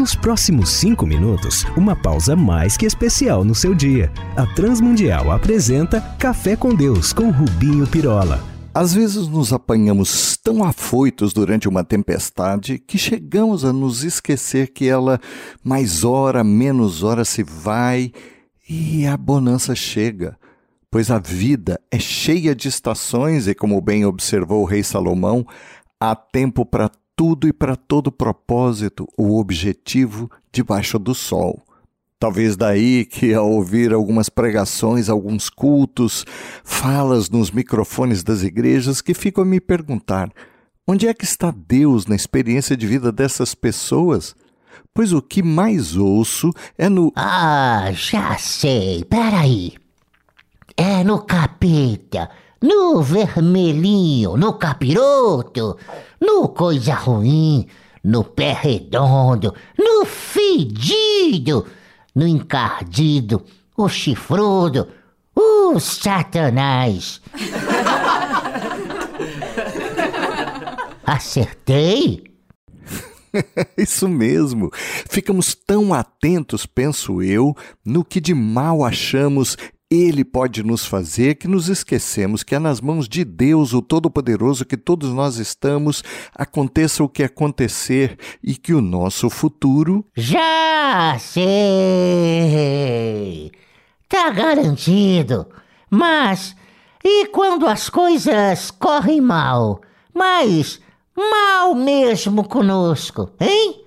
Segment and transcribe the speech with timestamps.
[0.00, 4.10] Nos próximos cinco minutos, uma pausa mais que especial no seu dia.
[4.34, 8.42] A Transmundial apresenta Café com Deus com Rubinho Pirola.
[8.72, 14.88] Às vezes nos apanhamos tão afoitos durante uma tempestade que chegamos a nos esquecer que
[14.88, 15.20] ela,
[15.62, 18.10] mais hora, menos hora, se vai
[18.66, 20.34] e a bonança chega.
[20.90, 25.46] Pois a vida é cheia de estações e, como bem observou o rei Salomão,
[26.00, 26.90] há tempo para
[27.20, 31.62] tudo e para todo propósito, o objetivo debaixo do sol.
[32.18, 36.24] Talvez daí que, ao ouvir algumas pregações, alguns cultos,
[36.64, 40.32] falas nos microfones das igrejas, que fico a me perguntar:
[40.88, 44.34] onde é que está Deus na experiência de vida dessas pessoas?
[44.94, 47.12] Pois o que mais ouço é no.
[47.14, 49.74] Ah, já sei, peraí.
[50.74, 52.30] É no capeta
[52.62, 55.78] no vermelhinho, no capiroto,
[56.20, 57.66] no coisa ruim,
[58.04, 61.66] no pé redondo, no fedido,
[62.14, 63.44] no encardido,
[63.76, 64.88] o chifrudo,
[65.34, 67.20] o satanás.
[71.04, 72.30] Acertei?
[73.76, 74.70] Isso mesmo.
[75.08, 79.56] Ficamos tão atentos, penso eu, no que de mal achamos
[79.90, 84.64] ele pode nos fazer que nos esquecemos que é nas mãos de Deus, o Todo-Poderoso,
[84.64, 90.06] que todos nós estamos, aconteça o que acontecer e que o nosso futuro.
[90.14, 91.50] Já sei!
[94.08, 95.48] Tá garantido.
[95.90, 96.54] Mas
[97.04, 99.80] e quando as coisas correm mal?
[100.14, 100.80] Mas
[101.16, 103.84] mal mesmo conosco, hein?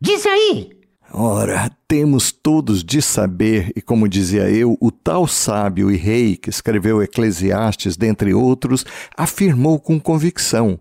[0.00, 0.75] Diz aí!
[1.12, 6.50] Ora, temos todos de saber, e como dizia eu, o tal sábio e rei que
[6.50, 8.84] escreveu Eclesiastes, dentre outros,
[9.16, 10.78] afirmou com convicção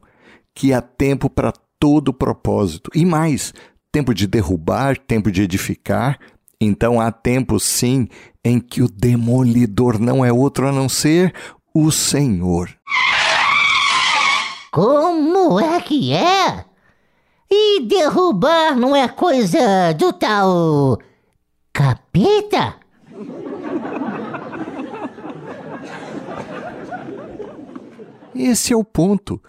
[0.53, 3.53] que há tempo para todo propósito, e mais,
[3.91, 6.19] tempo de derrubar, tempo de edificar.
[6.59, 8.07] Então há tempo, sim,
[8.43, 11.33] em que o demolidor não é outro a não ser
[11.73, 12.69] o Senhor.
[14.71, 16.65] Como é que é?
[17.49, 20.99] E derrubar não é coisa do tal.
[21.71, 22.75] capeta?
[28.33, 29.41] Esse é o ponto.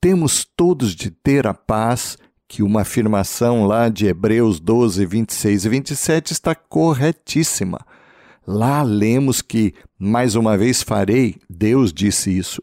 [0.00, 2.18] Temos todos de ter a paz,
[2.48, 7.80] que uma afirmação lá de Hebreus 12, 26 e 27 está corretíssima.
[8.46, 12.62] Lá lemos que, mais uma vez farei, Deus disse isso,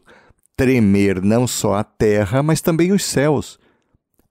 [0.56, 3.58] tremer não só a terra, mas também os céus.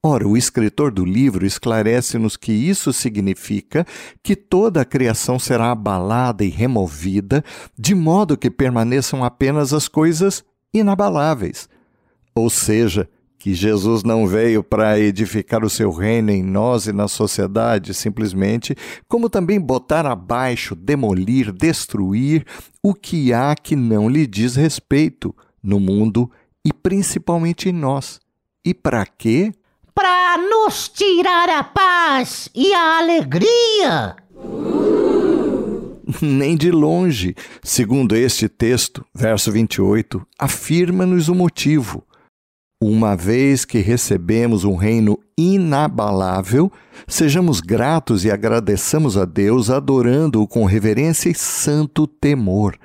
[0.04, 3.86] Ora, o escritor do livro esclarece-nos que isso significa
[4.24, 7.44] que toda a criação será abalada e removida,
[7.78, 11.70] de modo que permaneçam apenas as coisas inabaláveis.
[12.34, 13.08] Ou seja,
[13.38, 18.76] que Jesus não veio para edificar o seu reino em nós e na sociedade, simplesmente,
[19.08, 22.46] como também botar abaixo, demolir, destruir
[22.84, 26.30] o que há que não lhe diz respeito no mundo
[26.64, 28.20] e principalmente em nós.
[28.64, 29.52] E para quê?
[29.94, 34.16] Para nos tirar a paz e a alegria.
[36.22, 37.36] Nem de longe.
[37.64, 42.04] Segundo este texto, verso 28, afirma-nos o motivo.
[42.84, 46.72] Uma vez que recebemos um reino inabalável,
[47.08, 52.76] sejamos gratos e agradeçamos a Deus, adorando-o com reverência e santo temor.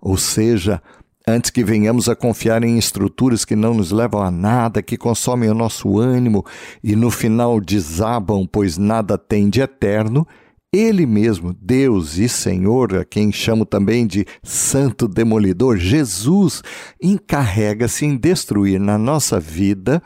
[0.00, 0.82] Ou seja,
[1.26, 5.48] Antes que venhamos a confiar em estruturas que não nos levam a nada, que consomem
[5.48, 6.44] o nosso ânimo
[6.82, 10.26] e no final desabam, pois nada tem de eterno,
[10.74, 16.62] ele mesmo, Deus e Senhor, a quem chamo também de Santo Demolidor, Jesus,
[17.00, 20.02] encarrega-se em destruir na nossa vida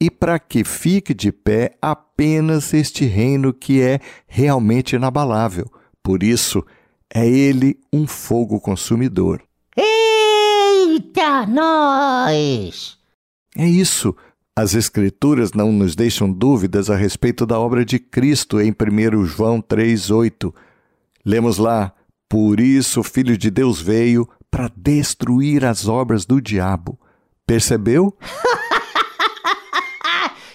[0.00, 5.70] e para que fique de pé apenas este reino que é realmente inabalável.
[6.02, 6.64] Por isso,
[7.12, 9.42] é ele um fogo consumidor.
[11.48, 12.98] Nós!
[13.56, 14.14] É isso.
[14.56, 19.62] As Escrituras não nos deixam dúvidas a respeito da obra de Cristo em 1 João
[19.62, 20.52] 3,8.
[21.24, 21.92] Lemos lá:
[22.28, 26.98] Por isso o Filho de Deus veio para destruir as obras do diabo.
[27.46, 28.14] Percebeu?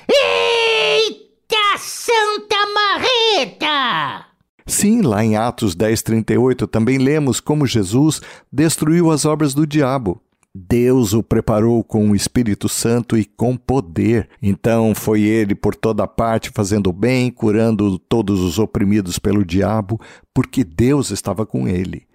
[0.08, 4.26] Eita, Santa Marreta!
[4.68, 8.22] Sim, lá em Atos 10:38 também lemos como Jesus
[8.52, 10.22] destruiu as obras do diabo.
[10.58, 14.28] Deus o preparou com o Espírito Santo e com poder.
[14.42, 20.02] Então foi ele por toda parte fazendo bem, curando todos os oprimidos pelo diabo,
[20.34, 22.08] porque Deus estava com ele.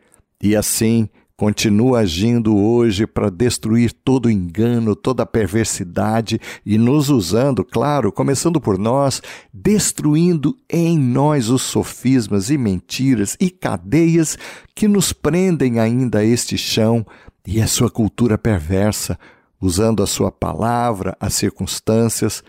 [0.43, 8.13] E assim continua agindo hoje para destruir todo engano, toda perversidade e nos usando, claro,
[8.13, 9.21] começando por nós,
[9.53, 14.39] destruindo em nós os sofismas e mentiras e cadeias
[14.75, 17.05] que nos prendem ainda a este chão
[17.47, 19.19] e a sua cultura perversa,
[19.61, 22.43] usando a sua palavra, as circunstâncias,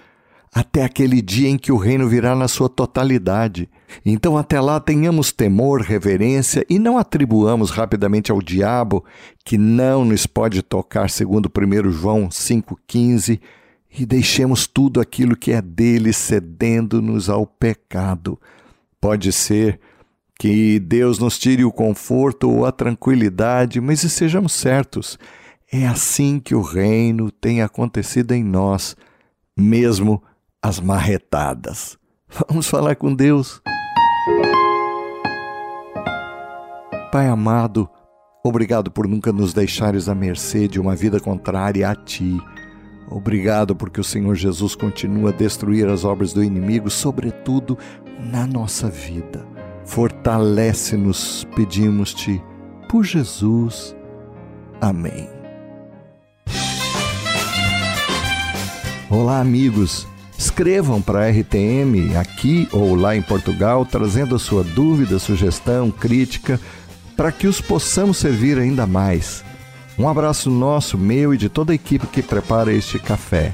[0.53, 3.67] até aquele dia em que o reino virá na sua totalidade.
[4.05, 9.03] Então, até lá, tenhamos temor, reverência e não atribuamos rapidamente ao diabo,
[9.43, 13.39] que não nos pode tocar, segundo 1 João 5,15,
[13.97, 18.39] e deixemos tudo aquilo que é dele cedendo-nos ao pecado.
[19.01, 19.79] Pode ser
[20.39, 25.18] que Deus nos tire o conforto ou a tranquilidade, mas sejamos certos,
[25.71, 28.95] é assim que o reino tem acontecido em nós,
[29.57, 30.21] mesmo
[30.62, 31.97] as marretadas.
[32.47, 33.62] Vamos falar com Deus.
[37.12, 37.88] Pai amado,
[38.44, 42.39] obrigado por nunca nos deixares à mercê de uma vida contrária a Ti.
[43.09, 47.77] Obrigado porque o Senhor Jesus continua a destruir as obras do inimigo, sobretudo
[48.19, 49.45] na nossa vida.
[49.85, 52.41] Fortalece-nos, pedimos-te,
[52.89, 53.95] por Jesus.
[54.81, 55.30] Amém.
[59.09, 60.07] Olá, amigos.
[60.38, 66.59] Escrevam para a RTM aqui ou lá em Portugal, trazendo a sua dúvida, sugestão, crítica,
[67.15, 69.44] para que os possamos servir ainda mais.
[69.97, 73.53] Um abraço nosso, meu e de toda a equipe que prepara este café.